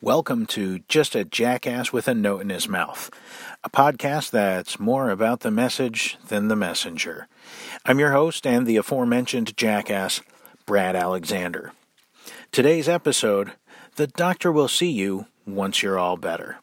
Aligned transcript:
Welcome 0.00 0.46
to 0.46 0.78
Just 0.86 1.16
a 1.16 1.24
Jackass 1.24 1.92
with 1.92 2.06
a 2.06 2.14
Note 2.14 2.42
in 2.42 2.50
His 2.50 2.68
Mouth, 2.68 3.10
a 3.64 3.68
podcast 3.68 4.30
that's 4.30 4.78
more 4.78 5.10
about 5.10 5.40
the 5.40 5.50
message 5.50 6.16
than 6.28 6.46
the 6.46 6.54
messenger. 6.54 7.26
I'm 7.84 7.98
your 7.98 8.12
host 8.12 8.46
and 8.46 8.64
the 8.64 8.76
aforementioned 8.76 9.56
jackass, 9.56 10.20
Brad 10.66 10.94
Alexander. 10.94 11.72
Today's 12.52 12.88
episode 12.88 13.54
The 13.96 14.06
Doctor 14.06 14.52
Will 14.52 14.68
See 14.68 14.88
You 14.92 15.26
Once 15.44 15.82
You're 15.82 15.98
All 15.98 16.16
Better. 16.16 16.58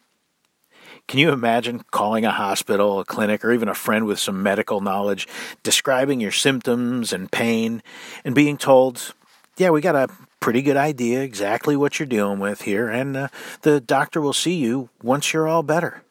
Can 1.06 1.20
you 1.20 1.30
imagine 1.30 1.84
calling 1.90 2.24
a 2.24 2.30
hospital, 2.30 3.00
a 3.00 3.04
clinic, 3.04 3.44
or 3.44 3.52
even 3.52 3.68
a 3.68 3.74
friend 3.74 4.06
with 4.06 4.18
some 4.18 4.42
medical 4.42 4.80
knowledge, 4.80 5.28
describing 5.62 6.20
your 6.20 6.32
symptoms 6.32 7.12
and 7.12 7.30
pain, 7.30 7.82
and 8.24 8.34
being 8.34 8.56
told, 8.56 9.14
yeah, 9.58 9.68
we 9.68 9.82
got 9.82 9.94
a 9.94 10.08
pretty 10.46 10.62
good 10.62 10.76
idea 10.76 11.22
exactly 11.22 11.74
what 11.74 11.98
you're 11.98 12.06
dealing 12.06 12.38
with 12.38 12.62
here, 12.62 12.88
and 12.88 13.16
uh, 13.16 13.26
the 13.62 13.80
doctor 13.80 14.20
will 14.20 14.32
see 14.32 14.54
you 14.54 14.88
once 15.02 15.32
you're 15.32 15.48
all 15.48 15.64
better. 15.64 16.04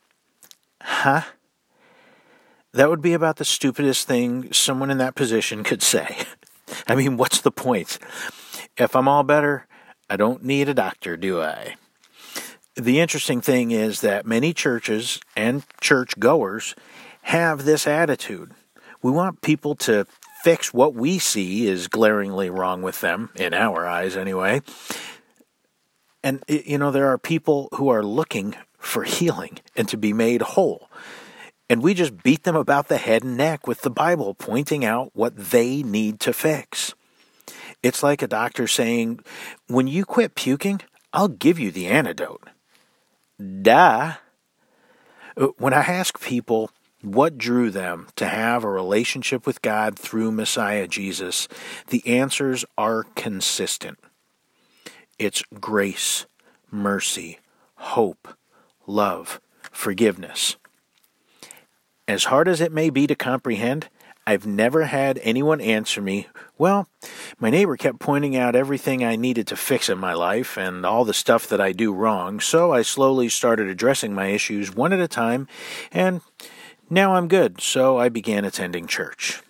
Huh? 0.81 1.21
That 2.73 2.89
would 2.89 3.01
be 3.01 3.13
about 3.13 3.37
the 3.37 3.45
stupidest 3.45 4.09
thing 4.09 4.51
someone 4.51 4.91
in 4.91 4.97
that 4.97 5.15
position 5.15 5.63
could 5.63 5.81
say. 5.81 6.17
I 6.85 6.95
mean, 6.95 7.15
what's 7.15 7.39
the 7.39 7.49
point? 7.49 7.97
If 8.75 8.93
I'm 8.93 9.07
all 9.07 9.23
better, 9.23 9.67
I 10.09 10.17
don't 10.17 10.43
need 10.43 10.67
a 10.67 10.73
doctor, 10.73 11.15
do 11.15 11.41
I? 11.41 11.77
The 12.75 12.99
interesting 12.99 13.39
thing 13.39 13.71
is 13.71 14.01
that 14.01 14.25
many 14.25 14.53
churches 14.53 15.21
and 15.37 15.63
church 15.79 16.19
goers 16.19 16.75
have 17.21 17.63
this 17.63 17.87
attitude. 17.87 18.51
We 19.01 19.11
want 19.11 19.39
people 19.39 19.75
to 19.75 20.05
fix 20.45 20.71
what 20.71 20.93
we 20.93 21.17
see 21.17 21.65
is 21.65 21.87
glaringly 21.87 22.51
wrong 22.51 22.83
with 22.83 23.01
them, 23.01 23.31
in 23.35 23.51
our 23.51 23.87
eyes 23.87 24.15
anyway. 24.15 24.61
And, 26.23 26.43
you 26.47 26.77
know, 26.77 26.91
there 26.91 27.07
are 27.07 27.17
people 27.17 27.67
who 27.73 27.89
are 27.89 28.03
looking 28.03 28.55
for 28.77 29.05
healing 29.05 29.57
and 29.75 29.89
to 29.89 29.97
be 29.97 30.13
made 30.13 30.43
whole. 30.43 30.87
And 31.67 31.81
we 31.81 31.95
just 31.95 32.21
beat 32.21 32.43
them 32.43 32.55
about 32.55 32.89
the 32.89 32.97
head 32.97 33.23
and 33.23 33.35
neck 33.35 33.65
with 33.65 33.81
the 33.81 33.89
Bible, 33.89 34.35
pointing 34.35 34.85
out 34.85 35.09
what 35.15 35.35
they 35.35 35.81
need 35.81 36.19
to 36.19 36.31
fix. 36.31 36.93
It's 37.81 38.03
like 38.03 38.21
a 38.21 38.27
doctor 38.27 38.67
saying, 38.67 39.21
When 39.65 39.87
you 39.87 40.05
quit 40.05 40.35
puking, 40.35 40.79
I'll 41.11 41.27
give 41.27 41.57
you 41.57 41.71
the 41.71 41.87
antidote. 41.87 42.43
Duh. 43.39 44.13
Uh, 45.35 45.47
when 45.57 45.73
I 45.73 45.81
ask 45.81 46.21
people, 46.21 46.69
what 47.05 47.37
drew 47.37 47.69
them 47.69 48.07
to 48.15 48.25
have 48.25 48.63
a 48.63 48.69
relationship 48.69 49.45
with 49.45 49.61
God 49.61 49.97
through 49.97 50.31
Messiah 50.31 50.87
Jesus? 50.87 51.47
The 51.87 52.05
answers 52.07 52.65
are 52.77 53.03
consistent. 53.15 53.99
It's 55.17 55.43
grace, 55.59 56.25
mercy, 56.71 57.39
hope, 57.75 58.35
love, 58.87 59.39
forgiveness. 59.71 60.57
As 62.07 62.25
hard 62.25 62.47
as 62.47 62.61
it 62.61 62.71
may 62.71 62.89
be 62.89 63.07
to 63.07 63.15
comprehend, 63.15 63.89
I've 64.27 64.47
never 64.47 64.85
had 64.85 65.19
anyone 65.21 65.61
answer 65.61 66.01
me, 66.01 66.27
well, 66.57 66.87
my 67.39 67.51
neighbor 67.51 67.77
kept 67.77 67.99
pointing 67.99 68.35
out 68.35 68.55
everything 68.55 69.03
I 69.03 69.15
needed 69.15 69.45
to 69.47 69.55
fix 69.55 69.87
in 69.87 69.99
my 69.99 70.13
life 70.13 70.57
and 70.57 70.83
all 70.83 71.05
the 71.05 71.13
stuff 71.13 71.47
that 71.47 71.61
I 71.61 71.71
do 71.71 71.93
wrong, 71.93 72.39
so 72.39 72.73
I 72.73 72.81
slowly 72.81 73.29
started 73.29 73.67
addressing 73.67 74.13
my 74.13 74.27
issues 74.27 74.73
one 74.73 74.93
at 74.93 74.99
a 74.99 75.07
time, 75.07 75.47
and 75.91 76.21
now 76.89 77.15
I'm 77.15 77.27
good, 77.27 77.61
so 77.61 77.97
I 77.97 78.09
began 78.09 78.45
attending 78.45 78.87
church. 78.87 79.41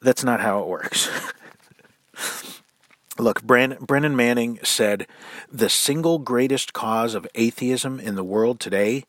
That's 0.00 0.24
not 0.24 0.40
how 0.40 0.60
it 0.60 0.68
works. 0.68 1.10
Look, 3.18 3.42
Brennan 3.42 4.16
Manning 4.16 4.58
said 4.62 5.06
the 5.50 5.68
single 5.68 6.18
greatest 6.18 6.72
cause 6.72 7.14
of 7.14 7.28
atheism 7.34 8.00
in 8.00 8.16
the 8.16 8.24
world 8.24 8.58
today 8.58 9.04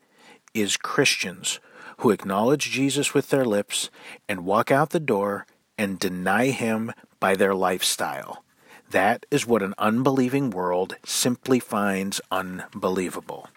is 0.54 0.76
Christians 0.76 1.58
who 1.98 2.10
acknowledge 2.10 2.70
Jesus 2.70 3.14
with 3.14 3.30
their 3.30 3.44
lips 3.44 3.90
and 4.28 4.44
walk 4.44 4.70
out 4.70 4.90
the 4.90 5.00
door 5.00 5.46
and 5.76 5.98
deny 5.98 6.46
him 6.46 6.92
by 7.20 7.34
their 7.34 7.54
lifestyle. 7.54 8.44
That 8.90 9.26
is 9.30 9.46
what 9.46 9.62
an 9.62 9.74
unbelieving 9.78 10.50
world 10.50 10.96
simply 11.04 11.58
finds 11.58 12.20
unbelievable. 12.30 13.48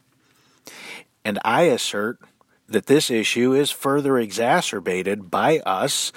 And 1.24 1.38
I 1.46 1.64
assert 1.64 2.20
that 2.72 2.86
this 2.86 3.10
issue 3.10 3.54
is 3.54 3.72
further 3.72 4.18
exacerbated 4.18 5.30
by 5.30 5.60
us 5.60 6.12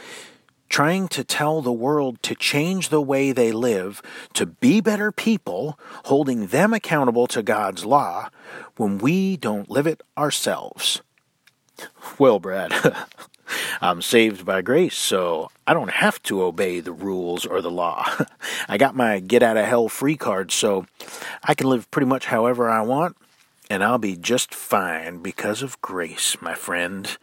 trying 0.72 1.06
to 1.06 1.22
tell 1.22 1.60
the 1.60 1.70
world 1.70 2.22
to 2.22 2.34
change 2.34 2.88
the 2.88 3.02
way 3.02 3.30
they 3.30 3.52
live, 3.52 4.00
to 4.32 4.46
be 4.46 4.80
better 4.80 5.12
people, 5.12 5.78
holding 6.06 6.46
them 6.46 6.72
accountable 6.72 7.26
to 7.26 7.42
God's 7.42 7.84
law 7.84 8.30
when 8.76 8.96
we 8.96 9.36
don't 9.36 9.70
live 9.70 9.86
it 9.86 10.02
ourselves. 10.16 11.02
Well, 12.18 12.38
Brad, 12.38 12.72
I'm 13.82 14.00
saved 14.00 14.46
by 14.46 14.62
grace, 14.62 14.96
so 14.96 15.50
I 15.66 15.74
don't 15.74 15.90
have 15.90 16.22
to 16.22 16.42
obey 16.42 16.80
the 16.80 16.92
rules 16.92 17.44
or 17.44 17.60
the 17.60 17.70
law. 17.70 18.10
I 18.68 18.78
got 18.78 18.96
my 18.96 19.20
get 19.20 19.42
out 19.42 19.58
of 19.58 19.66
hell 19.66 19.90
free 19.90 20.16
card, 20.16 20.50
so 20.50 20.86
I 21.44 21.52
can 21.52 21.68
live 21.68 21.90
pretty 21.90 22.06
much 22.06 22.24
however 22.24 22.70
I 22.70 22.80
want 22.80 23.14
and 23.72 23.82
I'll 23.82 23.96
be 23.96 24.16
just 24.16 24.54
fine 24.54 25.22
because 25.22 25.62
of 25.62 25.80
grace, 25.80 26.36
my 26.42 26.54
friend. 26.54 27.16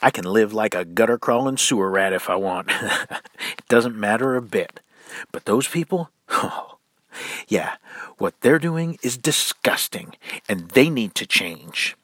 I 0.00 0.12
can 0.12 0.24
live 0.24 0.52
like 0.52 0.72
a 0.72 0.84
gutter 0.84 1.18
crawling 1.18 1.56
sewer 1.56 1.90
rat 1.90 2.12
if 2.12 2.30
I 2.30 2.36
want. 2.36 2.70
it 2.80 3.66
doesn't 3.68 3.98
matter 3.98 4.36
a 4.36 4.40
bit. 4.40 4.78
But 5.32 5.44
those 5.44 5.66
people, 5.66 6.10
oh, 6.28 6.78
yeah, 7.48 7.74
what 8.18 8.40
they're 8.40 8.60
doing 8.60 8.98
is 9.02 9.18
disgusting, 9.18 10.14
and 10.48 10.68
they 10.70 10.88
need 10.88 11.16
to 11.16 11.26
change. 11.26 11.96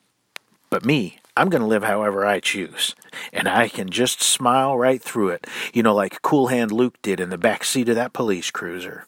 But 0.68 0.84
me, 0.84 1.20
I'm 1.36 1.48
going 1.48 1.62
to 1.62 1.68
live 1.68 1.84
however 1.84 2.26
I 2.26 2.40
choose, 2.40 2.96
and 3.32 3.46
I 3.46 3.68
can 3.68 3.88
just 3.88 4.20
smile 4.20 4.76
right 4.76 5.00
through 5.00 5.28
it, 5.28 5.46
you 5.72 5.84
know, 5.84 5.94
like 5.94 6.22
Cool 6.22 6.48
Hand 6.48 6.72
Luke 6.72 7.00
did 7.02 7.20
in 7.20 7.30
the 7.30 7.38
back 7.38 7.62
seat 7.62 7.88
of 7.88 7.94
that 7.94 8.12
police 8.12 8.50
cruiser. 8.50 9.06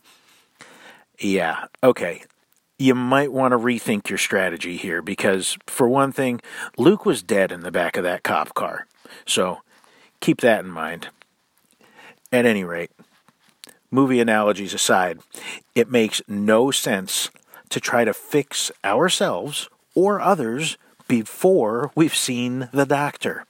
Yeah, 1.18 1.64
okay, 1.82 2.22
you 2.80 2.94
might 2.94 3.30
want 3.30 3.52
to 3.52 3.58
rethink 3.58 4.08
your 4.08 4.18
strategy 4.18 4.78
here 4.78 5.02
because, 5.02 5.58
for 5.66 5.86
one 5.86 6.12
thing, 6.12 6.40
Luke 6.78 7.04
was 7.04 7.22
dead 7.22 7.52
in 7.52 7.60
the 7.60 7.70
back 7.70 7.98
of 7.98 8.04
that 8.04 8.22
cop 8.22 8.54
car. 8.54 8.86
So 9.26 9.58
keep 10.20 10.40
that 10.40 10.64
in 10.64 10.70
mind. 10.70 11.08
At 12.32 12.46
any 12.46 12.64
rate, 12.64 12.90
movie 13.90 14.18
analogies 14.18 14.72
aside, 14.72 15.18
it 15.74 15.90
makes 15.90 16.22
no 16.26 16.70
sense 16.70 17.30
to 17.68 17.80
try 17.80 18.04
to 18.04 18.14
fix 18.14 18.72
ourselves 18.82 19.68
or 19.94 20.20
others 20.20 20.78
before 21.06 21.90
we've 21.94 22.16
seen 22.16 22.70
the 22.72 22.86
doctor. 22.86 23.44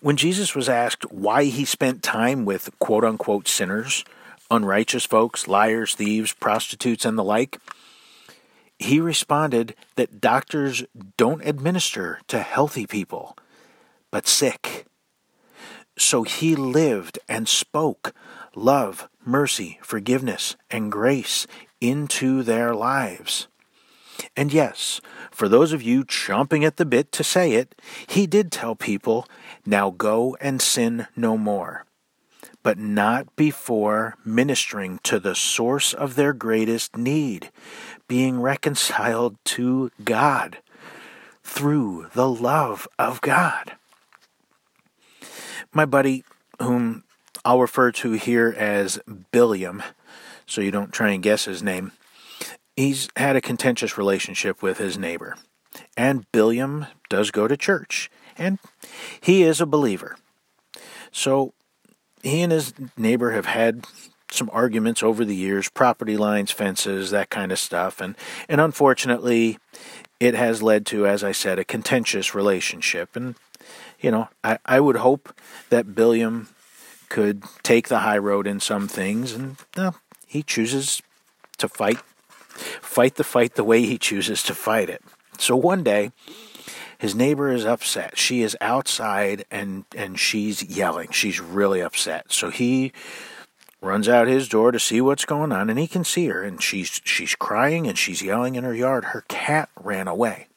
When 0.00 0.16
Jesus 0.16 0.54
was 0.54 0.68
asked 0.68 1.12
why 1.12 1.44
he 1.44 1.64
spent 1.64 2.02
time 2.02 2.44
with 2.44 2.70
quote 2.80 3.04
unquote 3.04 3.46
sinners, 3.46 4.04
unrighteous 4.50 5.04
folks, 5.04 5.46
liars, 5.46 5.94
thieves, 5.94 6.32
prostitutes, 6.32 7.04
and 7.04 7.16
the 7.16 7.24
like, 7.24 7.60
he 8.78 9.00
responded 9.00 9.74
that 9.96 10.20
doctors 10.20 10.84
don't 11.16 11.46
administer 11.46 12.20
to 12.28 12.40
healthy 12.40 12.86
people, 12.86 13.36
but 14.10 14.26
sick. 14.26 14.86
So 15.98 16.24
he 16.24 16.54
lived 16.54 17.18
and 17.28 17.48
spoke 17.48 18.12
love, 18.54 19.08
mercy, 19.24 19.78
forgiveness, 19.82 20.56
and 20.70 20.92
grace 20.92 21.46
into 21.80 22.42
their 22.42 22.74
lives. 22.74 23.48
And 24.34 24.52
yes, 24.52 25.00
for 25.30 25.48
those 25.48 25.72
of 25.72 25.82
you 25.82 26.04
chomping 26.04 26.64
at 26.64 26.76
the 26.76 26.86
bit 26.86 27.12
to 27.12 27.24
say 27.24 27.52
it, 27.52 27.74
he 28.06 28.26
did 28.26 28.50
tell 28.50 28.74
people, 28.74 29.26
now 29.64 29.90
go 29.90 30.36
and 30.40 30.60
sin 30.60 31.06
no 31.14 31.36
more. 31.36 31.84
But 32.62 32.78
not 32.78 33.36
before 33.36 34.16
ministering 34.24 34.98
to 35.04 35.20
the 35.20 35.34
source 35.34 35.92
of 35.92 36.14
their 36.14 36.32
greatest 36.32 36.96
need, 36.96 37.50
being 38.08 38.40
reconciled 38.40 39.36
to 39.44 39.90
God 40.04 40.58
through 41.42 42.08
the 42.14 42.28
love 42.28 42.88
of 42.98 43.20
God. 43.20 43.72
My 45.72 45.84
buddy, 45.84 46.24
whom 46.60 47.04
I'll 47.44 47.60
refer 47.60 47.92
to 47.92 48.12
here 48.12 48.54
as 48.56 48.98
Billiam, 49.30 49.82
so 50.46 50.60
you 50.60 50.70
don't 50.70 50.92
try 50.92 51.10
and 51.10 51.22
guess 51.22 51.44
his 51.44 51.62
name, 51.62 51.92
he's 52.76 53.08
had 53.16 53.36
a 53.36 53.40
contentious 53.40 53.98
relationship 53.98 54.62
with 54.62 54.78
his 54.78 54.98
neighbor. 54.98 55.36
And 55.96 56.30
Billiam 56.32 56.86
does 57.08 57.30
go 57.30 57.46
to 57.46 57.56
church, 57.56 58.10
and 58.38 58.58
he 59.20 59.42
is 59.42 59.60
a 59.60 59.66
believer. 59.66 60.16
So 61.12 61.52
he 62.22 62.42
and 62.42 62.52
his 62.52 62.74
neighbor 62.96 63.32
have 63.32 63.46
had 63.46 63.86
some 64.36 64.50
arguments 64.52 65.02
over 65.02 65.24
the 65.24 65.34
years, 65.34 65.68
property 65.68 66.16
lines, 66.16 66.50
fences, 66.50 67.10
that 67.10 67.30
kind 67.30 67.52
of 67.52 67.58
stuff, 67.58 68.00
and 68.00 68.14
and 68.48 68.60
unfortunately, 68.60 69.58
it 70.20 70.34
has 70.34 70.62
led 70.62 70.86
to, 70.86 71.06
as 71.06 71.22
I 71.24 71.32
said, 71.32 71.58
a 71.58 71.64
contentious 71.64 72.34
relationship. 72.34 73.16
And 73.16 73.34
you 74.00 74.10
know, 74.10 74.28
I 74.44 74.58
I 74.64 74.80
would 74.80 74.96
hope 74.96 75.34
that 75.70 75.94
Billiam 75.94 76.48
could 77.08 77.44
take 77.62 77.88
the 77.88 78.00
high 78.00 78.18
road 78.18 78.46
in 78.46 78.60
some 78.60 78.88
things, 78.88 79.32
and 79.32 79.56
he 80.26 80.42
chooses 80.42 81.02
to 81.58 81.68
fight 81.68 81.98
fight 82.80 83.16
the 83.16 83.24
fight 83.24 83.54
the 83.54 83.64
way 83.64 83.82
he 83.82 83.98
chooses 83.98 84.42
to 84.44 84.54
fight 84.54 84.88
it. 84.88 85.02
So 85.38 85.54
one 85.54 85.82
day, 85.82 86.12
his 86.98 87.14
neighbor 87.14 87.50
is 87.50 87.64
upset. 87.64 88.18
She 88.18 88.42
is 88.42 88.56
outside 88.60 89.44
and 89.50 89.84
and 89.94 90.18
she's 90.18 90.62
yelling. 90.62 91.10
She's 91.10 91.40
really 91.40 91.80
upset. 91.80 92.32
So 92.32 92.50
he 92.50 92.92
runs 93.86 94.08
out 94.08 94.26
his 94.26 94.48
door 94.48 94.72
to 94.72 94.80
see 94.80 95.00
what's 95.00 95.24
going 95.24 95.52
on 95.52 95.70
and 95.70 95.78
he 95.78 95.86
can 95.86 96.04
see 96.04 96.26
her 96.26 96.42
and 96.42 96.62
she's 96.62 97.00
she's 97.04 97.34
crying 97.34 97.86
and 97.86 97.96
she's 97.96 98.22
yelling 98.22 98.56
in 98.56 98.64
her 98.64 98.74
yard. 98.74 99.06
Her 99.06 99.24
cat 99.28 99.70
ran 99.80 100.08
away. 100.08 100.48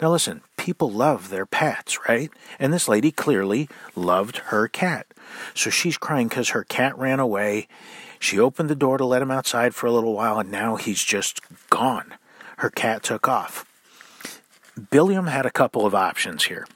Now 0.00 0.10
listen, 0.10 0.42
people 0.56 0.90
love 0.90 1.30
their 1.30 1.46
pets, 1.46 1.98
right? 2.08 2.30
And 2.58 2.72
this 2.72 2.88
lady 2.88 3.10
clearly 3.10 3.68
loved 3.94 4.38
her 4.48 4.68
cat. 4.68 5.06
So 5.54 5.70
she's 5.70 5.96
crying 5.96 6.28
because 6.28 6.50
her 6.50 6.64
cat 6.64 6.96
ran 6.98 7.20
away. 7.20 7.68
She 8.18 8.38
opened 8.38 8.68
the 8.68 8.74
door 8.74 8.98
to 8.98 9.04
let 9.04 9.22
him 9.22 9.30
outside 9.30 9.74
for 9.74 9.86
a 9.86 9.92
little 9.92 10.14
while, 10.14 10.38
and 10.38 10.50
now 10.50 10.76
he's 10.76 11.02
just 11.02 11.40
gone. 11.70 12.14
Her 12.58 12.70
cat 12.70 13.02
took 13.02 13.28
off. 13.28 13.64
Billiam 14.90 15.26
had 15.26 15.46
a 15.46 15.50
couple 15.50 15.86
of 15.86 15.94
options 15.94 16.44
here. 16.44 16.66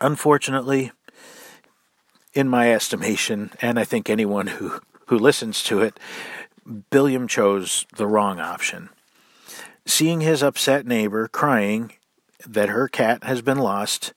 Unfortunately, 0.00 0.92
in 2.32 2.48
my 2.48 2.72
estimation, 2.72 3.50
and 3.60 3.78
I 3.78 3.84
think 3.84 4.08
anyone 4.08 4.46
who, 4.48 4.80
who 5.06 5.18
listens 5.18 5.62
to 5.64 5.80
it, 5.80 5.98
Billiam 6.90 7.26
chose 7.26 7.86
the 7.96 8.06
wrong 8.06 8.38
option. 8.38 8.90
Seeing 9.86 10.20
his 10.20 10.42
upset 10.42 10.86
neighbor 10.86 11.26
crying 11.28 11.92
that 12.46 12.68
her 12.68 12.88
cat 12.88 13.24
has 13.24 13.42
been 13.42 13.58
lost, 13.58 14.12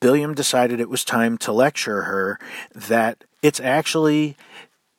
Billiam 0.00 0.34
decided 0.34 0.80
it 0.80 0.90
was 0.90 1.04
time 1.04 1.38
to 1.38 1.52
lecture 1.52 2.02
her 2.02 2.38
that 2.74 3.24
it's 3.42 3.60
actually 3.60 4.36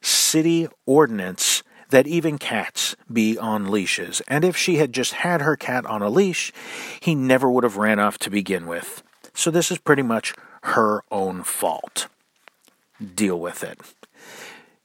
city 0.01 0.67
ordinance 0.85 1.63
that 1.89 2.07
even 2.07 2.37
cats 2.37 2.95
be 3.11 3.37
on 3.37 3.69
leashes. 3.69 4.21
And 4.27 4.43
if 4.43 4.57
she 4.57 4.77
had 4.77 4.91
just 4.91 5.13
had 5.13 5.41
her 5.41 5.55
cat 5.55 5.85
on 5.85 6.01
a 6.01 6.09
leash, 6.09 6.51
he 6.99 7.13
never 7.13 7.49
would 7.49 7.63
have 7.63 7.77
ran 7.77 7.99
off 7.99 8.17
to 8.19 8.31
begin 8.31 8.65
with. 8.65 9.03
So 9.35 9.51
this 9.51 9.71
is 9.71 9.77
pretty 9.77 10.01
much 10.01 10.33
her 10.63 11.03
own 11.11 11.43
fault. 11.43 12.07
Deal 13.15 13.39
with 13.39 13.63
it. 13.63 13.79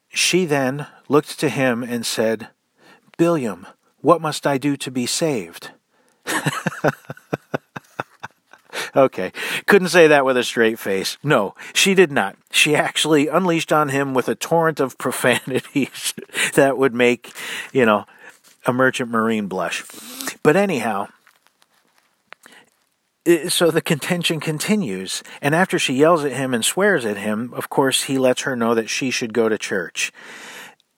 She 0.08 0.44
then 0.44 0.86
looked 1.08 1.38
to 1.40 1.48
him 1.48 1.82
and 1.82 2.04
said, 2.04 2.48
Billiam, 3.16 3.66
what 4.00 4.20
must 4.20 4.46
I 4.46 4.58
do 4.58 4.76
to 4.76 4.90
be 4.90 5.06
saved? 5.06 5.70
okay, 8.96 9.32
couldn't 9.66 9.88
say 9.88 10.06
that 10.06 10.24
with 10.24 10.36
a 10.36 10.44
straight 10.44 10.78
face. 10.78 11.18
No, 11.22 11.54
she 11.74 11.94
did 11.94 12.12
not. 12.12 12.36
She 12.50 12.74
actually 12.74 13.28
unleashed 13.28 13.72
on 13.72 13.88
him 13.90 14.14
with 14.14 14.28
a 14.28 14.34
torrent 14.34 14.80
of 14.80 14.98
profanities 14.98 16.14
that 16.54 16.78
would 16.78 16.94
make, 16.94 17.32
you 17.72 17.84
know, 17.84 18.06
a 18.66 18.72
merchant 18.72 19.10
marine 19.10 19.46
blush. 19.46 19.84
But 20.42 20.56
anyhow, 20.56 21.08
so 23.48 23.70
the 23.70 23.82
contention 23.82 24.40
continues. 24.40 25.22
And 25.42 25.54
after 25.54 25.78
she 25.78 25.94
yells 25.94 26.24
at 26.24 26.32
him 26.32 26.54
and 26.54 26.64
swears 26.64 27.04
at 27.04 27.16
him, 27.16 27.52
of 27.54 27.68
course, 27.68 28.04
he 28.04 28.18
lets 28.18 28.42
her 28.42 28.56
know 28.56 28.74
that 28.74 28.88
she 28.88 29.10
should 29.10 29.34
go 29.34 29.48
to 29.48 29.58
church. 29.58 30.12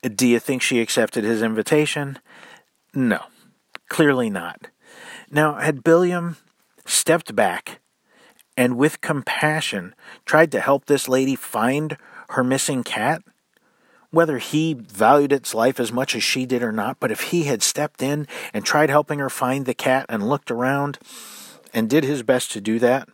Do 0.02 0.26
you 0.26 0.38
think 0.38 0.62
she 0.62 0.80
accepted 0.80 1.24
his 1.24 1.42
invitation? 1.42 2.18
No, 2.94 3.20
clearly 3.88 4.30
not. 4.30 4.68
Now, 5.30 5.54
had 5.54 5.84
Billiam 5.84 6.36
stepped 6.86 7.34
back 7.34 7.80
and 8.56 8.76
with 8.76 9.00
compassion 9.00 9.94
tried 10.24 10.52
to 10.52 10.60
help 10.60 10.86
this 10.86 11.08
lady 11.08 11.36
find 11.36 11.96
her 12.30 12.44
missing 12.44 12.82
cat, 12.82 13.22
whether 14.10 14.38
he 14.38 14.74
valued 14.74 15.32
its 15.32 15.54
life 15.54 15.78
as 15.78 15.92
much 15.92 16.16
as 16.16 16.22
she 16.22 16.46
did 16.46 16.62
or 16.62 16.72
not, 16.72 16.98
but 16.98 17.10
if 17.10 17.30
he 17.30 17.44
had 17.44 17.62
stepped 17.62 18.02
in 18.02 18.26
and 18.52 18.64
tried 18.64 18.90
helping 18.90 19.18
her 19.18 19.30
find 19.30 19.66
the 19.66 19.74
cat 19.74 20.06
and 20.08 20.28
looked 20.28 20.50
around 20.50 20.98
and 21.72 21.88
did 21.88 22.04
his 22.04 22.22
best 22.22 22.52
to 22.52 22.60
do 22.60 22.78
that, 22.78 23.08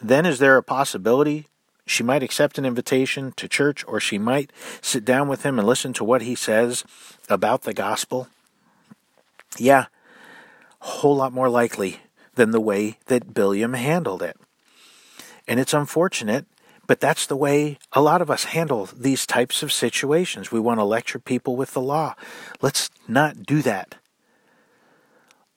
then 0.00 0.26
is 0.26 0.38
there 0.38 0.56
a 0.56 0.62
possibility 0.62 1.46
she 1.86 2.02
might 2.02 2.22
accept 2.22 2.58
an 2.58 2.64
invitation 2.64 3.32
to 3.36 3.48
church 3.48 3.84
or 3.86 4.00
she 4.00 4.18
might 4.18 4.50
sit 4.80 5.04
down 5.04 5.28
with 5.28 5.42
him 5.42 5.58
and 5.58 5.68
listen 5.68 5.92
to 5.94 6.04
what 6.04 6.22
he 6.22 6.34
says 6.34 6.84
about 7.28 7.62
the 7.62 7.74
gospel? 7.74 8.28
Yeah, 9.58 9.86
a 10.80 10.86
whole 10.86 11.16
lot 11.16 11.32
more 11.32 11.48
likely 11.48 12.00
than 12.34 12.50
the 12.50 12.60
way 12.60 12.98
that 13.06 13.34
Billiam 13.34 13.74
handled 13.74 14.22
it. 14.22 14.36
And 15.46 15.60
it's 15.60 15.74
unfortunate, 15.74 16.46
but 16.86 17.00
that's 17.00 17.26
the 17.26 17.36
way 17.36 17.78
a 17.92 18.00
lot 18.00 18.20
of 18.20 18.30
us 18.30 18.44
handle 18.44 18.88
these 18.94 19.26
types 19.26 19.62
of 19.62 19.72
situations. 19.72 20.50
We 20.50 20.60
want 20.60 20.80
to 20.80 20.84
lecture 20.84 21.18
people 21.18 21.56
with 21.56 21.72
the 21.72 21.80
law. 21.80 22.14
Let's 22.60 22.90
not 23.06 23.44
do 23.44 23.62
that. 23.62 23.96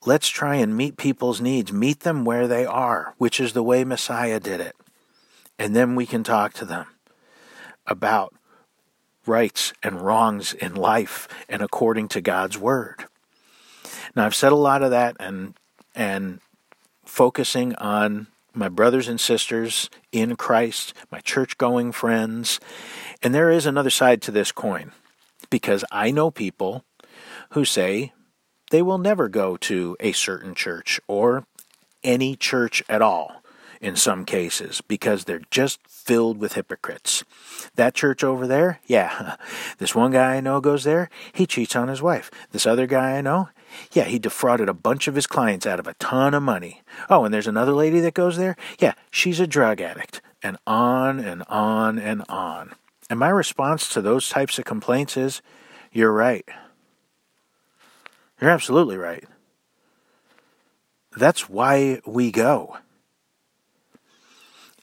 Let's 0.06 0.28
try 0.28 0.56
and 0.56 0.76
meet 0.76 0.96
people's 0.96 1.40
needs, 1.40 1.72
meet 1.72 2.00
them 2.00 2.24
where 2.24 2.46
they 2.46 2.64
are, 2.64 3.14
which 3.18 3.40
is 3.40 3.52
the 3.52 3.62
way 3.62 3.84
Messiah 3.84 4.38
did 4.38 4.60
it. 4.60 4.76
And 5.58 5.74
then 5.74 5.96
we 5.96 6.06
can 6.06 6.22
talk 6.22 6.52
to 6.54 6.64
them 6.64 6.86
about 7.86 8.34
rights 9.26 9.72
and 9.82 10.00
wrongs 10.00 10.54
in 10.54 10.74
life 10.74 11.28
and 11.48 11.62
according 11.62 12.08
to 12.08 12.20
God's 12.20 12.56
word. 12.56 13.06
Now 14.14 14.24
I've 14.24 14.34
said 14.34 14.52
a 14.52 14.56
lot 14.56 14.82
of 14.82 14.90
that 14.90 15.16
and 15.20 15.54
and 15.94 16.40
focusing 17.04 17.74
on 17.76 18.28
my 18.54 18.68
brothers 18.68 19.08
and 19.08 19.20
sisters 19.20 19.90
in 20.12 20.36
Christ, 20.36 20.94
my 21.10 21.20
church 21.20 21.58
going 21.58 21.92
friends. 21.92 22.60
And 23.22 23.34
there 23.34 23.50
is 23.50 23.66
another 23.66 23.90
side 23.90 24.22
to 24.22 24.30
this 24.30 24.52
coin 24.52 24.92
because 25.50 25.84
I 25.90 26.10
know 26.10 26.30
people 26.30 26.84
who 27.50 27.64
say 27.64 28.12
they 28.70 28.82
will 28.82 28.98
never 28.98 29.28
go 29.28 29.56
to 29.56 29.96
a 30.00 30.12
certain 30.12 30.54
church 30.54 31.00
or 31.06 31.46
any 32.02 32.36
church 32.36 32.82
at 32.88 33.02
all 33.02 33.42
in 33.80 33.96
some 33.96 34.24
cases 34.24 34.80
because 34.88 35.24
they're 35.24 35.42
just 35.50 35.78
filled 35.86 36.38
with 36.38 36.54
hypocrites. 36.54 37.24
That 37.76 37.94
church 37.94 38.24
over 38.24 38.46
there, 38.46 38.80
yeah, 38.86 39.36
this 39.78 39.94
one 39.94 40.12
guy 40.12 40.36
I 40.36 40.40
know 40.40 40.60
goes 40.60 40.84
there, 40.84 41.10
he 41.32 41.46
cheats 41.46 41.76
on 41.76 41.88
his 41.88 42.02
wife. 42.02 42.30
This 42.50 42.66
other 42.66 42.86
guy 42.86 43.16
I 43.16 43.20
know, 43.20 43.50
yeah, 43.92 44.04
he 44.04 44.18
defrauded 44.18 44.68
a 44.68 44.74
bunch 44.74 45.08
of 45.08 45.14
his 45.14 45.26
clients 45.26 45.66
out 45.66 45.78
of 45.78 45.86
a 45.86 45.94
ton 45.94 46.34
of 46.34 46.42
money. 46.42 46.82
Oh, 47.10 47.24
and 47.24 47.32
there's 47.32 47.46
another 47.46 47.72
lady 47.72 48.00
that 48.00 48.14
goes 48.14 48.36
there, 48.36 48.56
yeah, 48.78 48.94
she's 49.10 49.40
a 49.40 49.46
drug 49.46 49.80
addict. 49.80 50.20
And 50.42 50.56
on 50.66 51.18
and 51.18 51.42
on 51.48 51.98
and 51.98 52.22
on. 52.28 52.74
And 53.10 53.18
my 53.18 53.28
response 53.28 53.88
to 53.88 54.00
those 54.00 54.28
types 54.28 54.58
of 54.58 54.64
complaints 54.64 55.16
is, 55.16 55.42
you're 55.92 56.12
right. 56.12 56.48
You're 58.40 58.50
absolutely 58.50 58.96
right. 58.96 59.24
That's 61.16 61.48
why 61.48 62.00
we 62.06 62.30
go. 62.30 62.78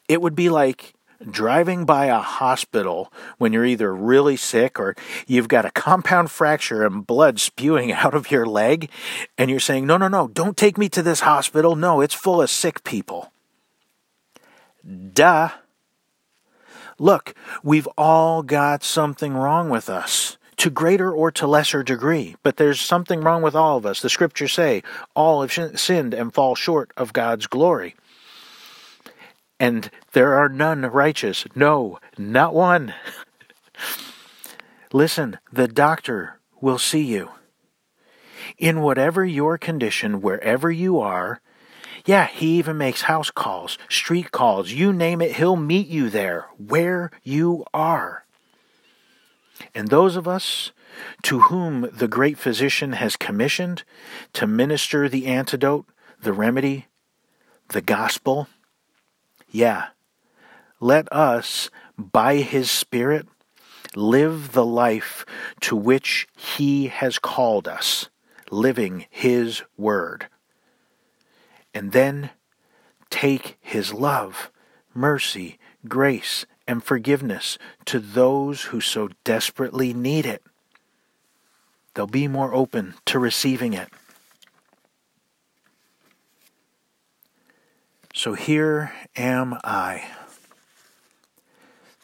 It 0.07 0.21
would 0.21 0.35
be 0.35 0.49
like 0.49 0.93
driving 1.31 1.85
by 1.85 2.05
a 2.05 2.19
hospital 2.19 3.11
when 3.37 3.53
you're 3.53 3.65
either 3.65 3.93
really 3.93 4.35
sick 4.35 4.79
or 4.79 4.95
you've 5.27 5.47
got 5.47 5.65
a 5.65 5.71
compound 5.71 6.29
fracture 6.29 6.85
and 6.85 7.07
blood 7.07 7.39
spewing 7.39 7.91
out 7.93 8.13
of 8.13 8.29
your 8.29 8.45
leg, 8.45 8.89
and 9.37 9.49
you're 9.49 9.59
saying, 9.59 9.85
No, 9.87 9.97
no, 9.97 10.07
no, 10.07 10.27
don't 10.27 10.57
take 10.57 10.77
me 10.77 10.89
to 10.89 11.01
this 11.01 11.21
hospital. 11.21 11.75
No, 11.75 12.01
it's 12.01 12.13
full 12.13 12.41
of 12.41 12.49
sick 12.49 12.83
people. 12.83 13.31
Duh. 15.13 15.49
Look, 16.97 17.35
we've 17.63 17.87
all 17.97 18.41
got 18.41 18.83
something 18.83 19.33
wrong 19.33 19.69
with 19.69 19.89
us 19.89 20.37
to 20.57 20.69
greater 20.69 21.11
or 21.11 21.31
to 21.31 21.47
lesser 21.47 21.83
degree, 21.83 22.35
but 22.43 22.57
there's 22.57 22.79
something 22.79 23.21
wrong 23.21 23.41
with 23.41 23.55
all 23.55 23.77
of 23.77 23.85
us. 23.85 24.01
The 24.01 24.09
scriptures 24.09 24.53
say 24.53 24.83
all 25.15 25.41
have 25.41 25.79
sinned 25.79 26.13
and 26.13 26.33
fall 26.33 26.55
short 26.55 26.91
of 26.95 27.13
God's 27.13 27.47
glory 27.47 27.95
and 29.59 29.89
there 30.13 30.33
are 30.35 30.49
none 30.49 30.81
righteous. 30.81 31.45
No, 31.55 31.99
not 32.17 32.53
one. 32.53 32.93
Listen, 34.93 35.39
the 35.51 35.67
doctor 35.67 36.39
will 36.61 36.77
see 36.77 37.03
you. 37.03 37.31
In 38.57 38.81
whatever 38.81 39.25
your 39.25 39.57
condition, 39.57 40.21
wherever 40.21 40.69
you 40.71 40.99
are, 40.99 41.41
yeah, 42.05 42.27
he 42.27 42.57
even 42.59 42.77
makes 42.77 43.03
house 43.03 43.31
calls, 43.31 43.77
street 43.89 44.31
calls, 44.31 44.71
you 44.71 44.93
name 44.93 45.21
it, 45.21 45.35
he'll 45.37 45.55
meet 45.55 45.87
you 45.87 46.09
there, 46.09 46.45
where 46.57 47.09
you 47.23 47.65
are. 47.73 48.24
And 49.73 49.89
those 49.89 50.15
of 50.15 50.27
us 50.27 50.71
to 51.23 51.41
whom 51.41 51.89
the 51.91 52.07
great 52.07 52.37
physician 52.37 52.93
has 52.93 53.15
commissioned 53.15 53.83
to 54.33 54.47
minister 54.47 55.09
the 55.09 55.27
antidote, 55.27 55.85
the 56.21 56.33
remedy, 56.33 56.87
the 57.69 57.81
gospel, 57.81 58.47
yeah. 59.49 59.87
Let 60.79 61.11
us, 61.11 61.69
by 61.97 62.37
His 62.37 62.69
Spirit, 62.69 63.27
live 63.95 64.51
the 64.51 64.65
life 64.65 65.25
to 65.61 65.75
which 65.75 66.27
He 66.35 66.87
has 66.87 67.17
called 67.19 67.67
us, 67.67 68.09
living 68.51 69.05
His 69.09 69.63
Word. 69.77 70.27
And 71.73 71.91
then 71.91 72.31
take 73.09 73.57
His 73.61 73.93
love, 73.93 74.51
mercy, 74.93 75.57
grace, 75.87 76.45
and 76.67 76.83
forgiveness 76.83 77.57
to 77.85 77.99
those 77.99 78.63
who 78.63 78.81
so 78.81 79.09
desperately 79.23 79.93
need 79.93 80.25
it. 80.25 80.41
they'll 81.93 82.07
be 82.07 82.27
more 82.27 82.53
open 82.53 82.93
to 83.05 83.17
receiving 83.17 83.73
it. 83.73 83.87
So 88.13 88.33
here 88.33 88.93
am 89.15 89.57
I 89.63 90.03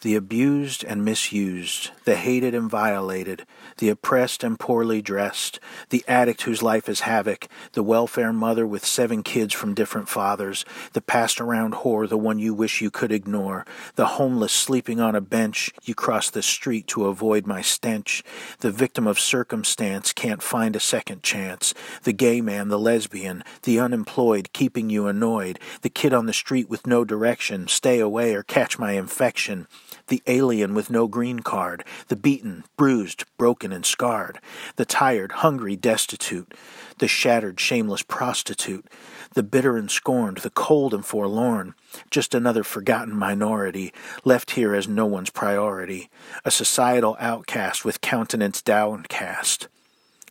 the 0.01 0.15
abused 0.15 0.83
and 0.83 1.05
misused, 1.05 1.91
the 2.05 2.15
hated 2.15 2.55
and 2.55 2.69
violated, 2.69 3.45
the 3.77 3.89
oppressed 3.89 4.43
and 4.43 4.59
poorly 4.59 4.99
dressed, 4.99 5.59
the 5.89 6.03
addict 6.07 6.41
whose 6.41 6.63
life 6.63 6.89
is 6.89 7.01
havoc, 7.01 7.47
the 7.73 7.83
welfare 7.83 8.33
mother 8.33 8.65
with 8.65 8.83
seven 8.83 9.21
kids 9.21 9.53
from 9.53 9.75
different 9.75 10.09
fathers, 10.09 10.65
the 10.93 11.01
passed 11.01 11.39
around 11.39 11.73
whore, 11.75 12.09
the 12.09 12.17
one 12.17 12.39
you 12.39 12.51
wish 12.51 12.81
you 12.81 12.89
could 12.89 13.11
ignore, 13.11 13.63
the 13.95 14.07
homeless 14.07 14.51
sleeping 14.51 14.99
on 14.99 15.15
a 15.15 15.21
bench 15.21 15.71
you 15.83 15.93
cross 15.93 16.31
the 16.31 16.41
street 16.41 16.87
to 16.87 17.05
avoid 17.05 17.45
my 17.45 17.61
stench, 17.61 18.23
the 18.61 18.71
victim 18.71 19.05
of 19.05 19.19
circumstance 19.19 20.13
can't 20.13 20.41
find 20.41 20.75
a 20.75 20.79
second 20.79 21.21
chance, 21.21 21.75
the 22.03 22.13
gay 22.13 22.41
man, 22.41 22.69
the 22.69 22.79
lesbian, 22.79 23.43
the 23.63 23.79
unemployed 23.79 24.51
keeping 24.51 24.89
you 24.89 25.05
annoyed, 25.05 25.59
the 25.83 25.89
kid 25.89 26.11
on 26.11 26.25
the 26.25 26.33
street 26.33 26.67
with 26.67 26.87
no 26.87 27.05
direction, 27.05 27.67
stay 27.67 27.99
away 27.99 28.33
or 28.33 28.41
catch 28.41 28.79
my 28.79 28.93
infection 28.93 29.67
the 30.07 30.21
alien 30.27 30.73
with 30.73 30.89
no 30.89 31.07
green 31.07 31.39
card, 31.39 31.83
the 32.07 32.15
beaten, 32.15 32.63
bruised, 32.77 33.25
broken, 33.37 33.71
and 33.71 33.85
scarred, 33.85 34.39
the 34.75 34.85
tired, 34.85 35.31
hungry, 35.31 35.75
destitute, 35.75 36.53
the 36.99 37.07
shattered, 37.07 37.59
shameless 37.59 38.03
prostitute, 38.03 38.85
the 39.33 39.43
bitter 39.43 39.77
and 39.77 39.89
scorned, 39.89 40.37
the 40.37 40.49
cold 40.49 40.93
and 40.93 41.05
forlorn, 41.05 41.73
just 42.09 42.35
another 42.35 42.63
forgotten 42.63 43.15
minority, 43.15 43.93
left 44.23 44.51
here 44.51 44.75
as 44.75 44.87
no 44.87 45.05
one's 45.05 45.29
priority, 45.29 46.09
a 46.45 46.51
societal 46.51 47.15
outcast 47.19 47.83
with 47.83 48.01
countenance 48.01 48.61
downcast, 48.61 49.67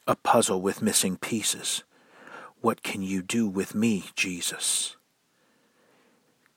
a 0.06 0.14
puzzle 0.16 0.60
with 0.60 0.82
missing 0.82 1.16
pieces. 1.16 1.82
What 2.60 2.82
can 2.82 3.02
you 3.02 3.22
do 3.22 3.48
with 3.48 3.74
me, 3.74 4.04
Jesus? 4.14 4.96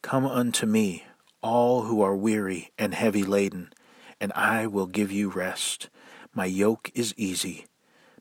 Come 0.01 0.25
unto 0.25 0.65
me, 0.65 1.05
all 1.43 1.83
who 1.83 2.01
are 2.01 2.15
weary 2.15 2.71
and 2.79 2.93
heavy 2.95 3.23
laden, 3.23 3.71
and 4.19 4.31
I 4.33 4.65
will 4.65 4.87
give 4.87 5.11
you 5.11 5.29
rest. 5.29 5.89
My 6.33 6.45
yoke 6.45 6.89
is 6.95 7.13
easy, 7.17 7.67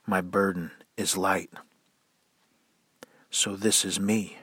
my 0.07 0.21
burden 0.21 0.73
is 0.97 1.17
light. 1.17 1.51
So 3.31 3.57
this 3.57 3.85
is 3.85 3.99
me. 3.99 4.37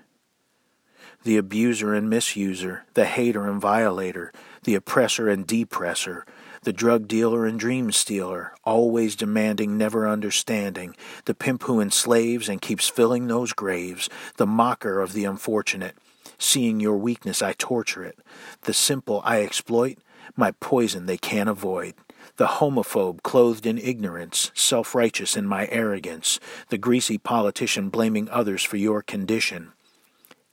The 1.24 1.38
abuser 1.38 1.94
and 1.94 2.12
misuser, 2.12 2.82
the 2.94 3.06
hater 3.06 3.46
and 3.46 3.60
violator, 3.60 4.32
the 4.64 4.76
oppressor 4.76 5.30
and 5.30 5.46
depressor, 5.46 6.24
the 6.64 6.74
drug 6.74 7.08
dealer 7.08 7.46
and 7.46 7.60
dream 7.60 7.92
stealer, 7.92 8.54
always 8.64 9.16
demanding, 9.16 9.78
never 9.78 10.08
understanding, 10.08 10.96
the 11.26 11.36
pimp 11.36 11.64
who 11.64 11.82
enslaves 11.82 12.50
and 12.50 12.62
keeps 12.62 12.88
filling 12.88 13.28
those 13.28 13.54
graves, 13.54 14.10
the 14.38 14.48
mocker 14.48 15.02
of 15.02 15.14
the 15.14 15.26
unfortunate, 15.26 15.96
Seeing 16.40 16.80
your 16.80 16.98
weakness, 16.98 17.42
I 17.42 17.54
torture 17.54 18.04
it. 18.04 18.18
The 18.62 18.74
simple 18.74 19.22
I 19.26 19.42
exploit, 19.42 19.98
my 20.36 20.52
poison 20.52 21.06
they 21.06 21.18
can't 21.18 21.50
avoid. 21.50 21.94
The 22.38 22.48
homophobe 22.48 23.22
clothed 23.22 23.66
in 23.66 23.78
ignorance, 23.78 24.52
self 24.56 24.96
righteous 24.96 25.36
in 25.36 25.46
my 25.46 25.68
arrogance, 25.70 26.40
the 26.70 26.78
greasy 26.78 27.18
politician 27.18 27.90
blaming 27.90 28.30
others 28.30 28.64
for 28.64 28.78
your 28.78 29.02
condition. 29.02 29.74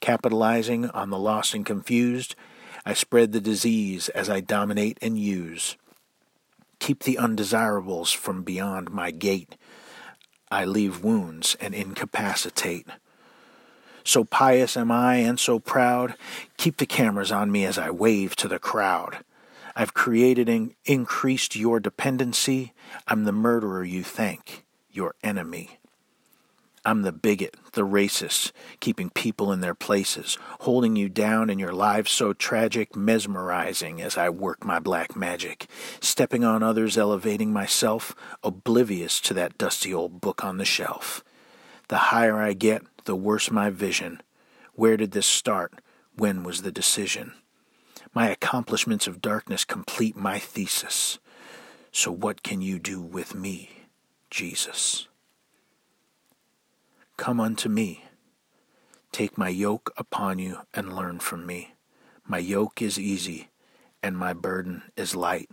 Capitalizing 0.01 0.89
on 0.89 1.09
the 1.09 1.17
lost 1.17 1.53
and 1.53 1.65
confused, 1.65 2.35
I 2.85 2.93
spread 2.93 3.31
the 3.31 3.41
disease 3.41 4.09
as 4.09 4.29
I 4.29 4.41
dominate 4.41 4.97
and 5.01 5.17
use. 5.17 5.77
Keep 6.79 7.03
the 7.03 7.17
undesirables 7.17 8.11
from 8.11 8.43
beyond 8.43 8.91
my 8.91 9.11
gate. 9.11 9.55
I 10.51 10.65
leave 10.65 11.03
wounds 11.03 11.55
and 11.59 11.73
incapacitate. 11.73 12.87
So 14.07 14.23
pious 14.23 14.77
am 14.77 14.89
I 14.89 15.15
and 15.15 15.37
so 15.37 15.59
proud. 15.59 16.15
Keep 16.55 16.77
the 16.77 16.85
cameras 16.85 17.29
on 17.29 17.51
me 17.51 17.65
as 17.65 17.77
I 17.77 17.91
wave 17.91 18.37
to 18.37 18.47
the 18.47 18.57
crowd. 18.57 19.17
I've 19.75 19.93
created 19.93 20.47
and 20.47 20.73
increased 20.85 21.57
your 21.57 21.81
dependency. 21.81 22.71
I'm 23.05 23.25
the 23.25 23.33
murderer 23.33 23.83
you 23.83 24.03
think, 24.03 24.63
your 24.89 25.15
enemy. 25.25 25.79
I'm 26.85 27.01
the 27.01 27.11
bigot, 27.11 27.57
the 27.73 27.85
racist, 27.85 28.53
keeping 28.79 29.09
people 29.09 29.51
in 29.51 29.59
their 29.59 29.75
places, 29.75 30.37
holding 30.61 30.95
you 30.95 31.09
down 31.09 31.49
in 31.49 31.59
your 31.59 31.73
lives 31.73 32.09
so 32.09 32.31
tragic, 32.31 32.95
mesmerizing 32.95 34.01
as 34.01 34.17
I 34.17 34.29
work 34.29 34.63
my 34.63 34.79
black 34.79 35.17
magic, 35.17 35.67
stepping 35.99 36.45
on 36.45 36.63
others, 36.63 36.97
elevating 36.97 37.51
myself, 37.51 38.15
oblivious 38.41 39.19
to 39.19 39.33
that 39.33 39.57
dusty 39.57 39.93
old 39.93 40.21
book 40.21 40.45
on 40.45 40.59
the 40.59 40.65
shelf. 40.65 41.25
The 41.87 41.97
higher 41.97 42.37
I 42.37 42.53
get, 42.53 42.83
the 43.05 43.15
worse 43.15 43.49
my 43.49 43.69
vision. 43.69 44.21
Where 44.73 44.97
did 44.97 45.11
this 45.11 45.25
start? 45.25 45.73
When 46.15 46.43
was 46.43 46.61
the 46.61 46.71
decision? 46.71 47.33
My 48.13 48.29
accomplishments 48.29 49.07
of 49.07 49.21
darkness 49.21 49.63
complete 49.63 50.15
my 50.15 50.39
thesis. 50.39 51.19
So 51.91 52.11
what 52.11 52.43
can 52.43 52.61
you 52.61 52.79
do 52.79 53.01
with 53.01 53.33
me, 53.33 53.69
Jesus? 54.29 55.07
Come 57.15 57.39
unto 57.39 57.69
me. 57.69 58.05
Take 59.11 59.37
my 59.37 59.49
yoke 59.49 59.91
upon 59.97 60.39
you 60.39 60.59
and 60.73 60.95
learn 60.95 61.19
from 61.19 61.45
me. 61.45 61.73
My 62.25 62.37
yoke 62.37 62.81
is 62.81 62.99
easy 62.99 63.49
and 64.03 64.17
my 64.17 64.33
burden 64.33 64.83
is 64.95 65.15
light. 65.15 65.49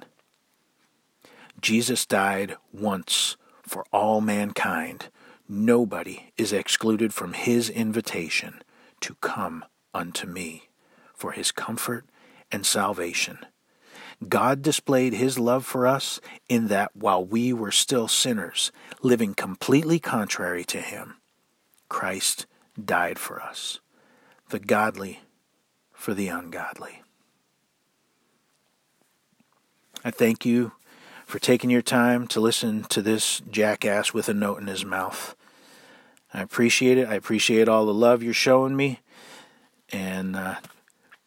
Jesus 1.61 2.05
died 2.05 2.57
once 2.73 3.37
for 3.63 3.85
all 3.93 4.21
mankind 4.21 5.09
Nobody 5.49 6.33
is 6.37 6.53
excluded 6.53 7.13
from 7.13 7.35
his 7.35 7.69
invitation 7.69 8.63
to 9.01 9.15
come 9.17 9.65
unto 9.93 10.27
me 10.27 10.69
for 11.15 11.33
his 11.33 11.53
comfort 11.53 12.07
and 12.51 12.65
salvation. 12.65 13.39
God 14.27 14.63
displayed 14.63 15.13
his 15.13 15.39
love 15.39 15.67
for 15.67 15.87
us 15.87 16.21
in 16.49 16.69
that 16.69 16.97
while 16.97 17.25
we 17.25 17.53
were 17.53 17.73
still 17.73 18.09
sinners, 18.09 18.73
living 19.03 19.35
completely 19.35 19.99
contrary 19.99 20.65
to 20.65 20.81
him, 20.81 21.17
Christ 21.89 22.47
died 22.83 23.19
for 23.19 23.43
us, 23.43 23.81
the 24.49 24.59
godly 24.59 25.21
for 25.93 26.15
the 26.15 26.29
ungodly. 26.29 27.03
I 30.05 30.11
thank 30.11 30.45
you 30.47 30.73
for 31.35 31.41
taking 31.41 31.69
your 31.69 31.83
time 31.83 32.29
to 32.29 32.39
listen 32.39 32.85
to 32.85 33.03
this 33.03 33.43
jackass 33.51 34.15
with 34.15 34.29
a 34.29 34.33
note 34.33 34.61
in 34.61 34.69
his 34.69 34.85
mouth. 34.85 35.35
I 36.33 36.41
appreciate 36.43 36.97
it. 36.97 37.09
I 37.09 37.15
appreciate 37.15 37.69
all 37.69 37.87
the 37.87 37.93
love 37.93 38.23
you're 38.23 38.33
showing 38.33 38.77
me. 38.77 39.01
And 39.93 40.37
uh, 40.37 40.55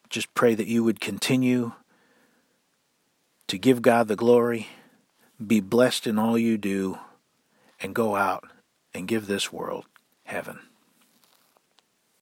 just 0.08 0.32
pray 0.32 0.54
that 0.54 0.66
you 0.66 0.82
would 0.82 0.98
continue 0.98 1.72
to 3.48 3.58
give 3.58 3.82
God 3.82 4.08
the 4.08 4.16
glory, 4.16 4.68
be 5.46 5.60
blessed 5.60 6.06
in 6.06 6.18
all 6.18 6.38
you 6.38 6.56
do, 6.56 6.98
and 7.78 7.94
go 7.94 8.16
out 8.16 8.48
and 8.94 9.06
give 9.06 9.26
this 9.26 9.52
world 9.52 9.84
heaven. 10.24 10.58